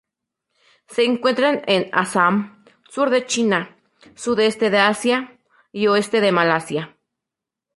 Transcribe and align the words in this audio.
Se 0.87 1.03
encuentran 1.03 1.61
en 1.67 1.87
Assam, 1.93 2.63
sur 2.89 3.11
de 3.11 3.19
China, 3.27 3.69
sudeste 4.15 4.71
de 4.71 4.79
Asia, 4.79 5.37
y 5.71 5.85
oeste 5.89 6.21
de 6.21 6.31
Malasia. 6.31 6.97